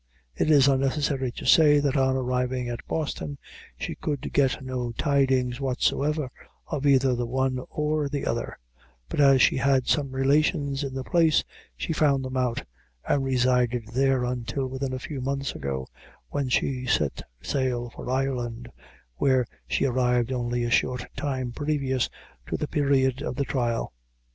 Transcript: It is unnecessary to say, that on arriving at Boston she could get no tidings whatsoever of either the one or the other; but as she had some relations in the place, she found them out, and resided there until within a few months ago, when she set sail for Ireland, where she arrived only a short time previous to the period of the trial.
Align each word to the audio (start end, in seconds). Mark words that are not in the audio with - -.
It 0.35 0.49
is 0.49 0.67
unnecessary 0.67 1.31
to 1.33 1.45
say, 1.45 1.77
that 1.79 1.95
on 1.95 2.15
arriving 2.15 2.67
at 2.69 2.83
Boston 2.87 3.37
she 3.77 3.93
could 3.93 4.33
get 4.33 4.63
no 4.65 4.91
tidings 4.93 5.59
whatsoever 5.61 6.31
of 6.65 6.87
either 6.87 7.13
the 7.13 7.27
one 7.27 7.59
or 7.69 8.09
the 8.09 8.25
other; 8.25 8.57
but 9.09 9.21
as 9.21 9.43
she 9.43 9.57
had 9.57 9.85
some 9.87 10.09
relations 10.09 10.83
in 10.83 10.95
the 10.95 11.03
place, 11.03 11.43
she 11.77 11.93
found 11.93 12.25
them 12.25 12.35
out, 12.35 12.63
and 13.07 13.23
resided 13.23 13.89
there 13.93 14.23
until 14.23 14.65
within 14.65 14.91
a 14.93 14.97
few 14.97 15.21
months 15.21 15.53
ago, 15.53 15.85
when 16.29 16.49
she 16.49 16.87
set 16.87 17.21
sail 17.43 17.91
for 17.91 18.09
Ireland, 18.09 18.71
where 19.17 19.45
she 19.67 19.85
arrived 19.85 20.31
only 20.31 20.63
a 20.63 20.71
short 20.71 21.05
time 21.15 21.51
previous 21.51 22.09
to 22.47 22.57
the 22.57 22.67
period 22.67 23.21
of 23.21 23.35
the 23.35 23.45
trial. 23.45 23.93